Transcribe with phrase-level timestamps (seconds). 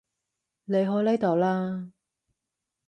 [0.67, 1.91] 離開呢度啦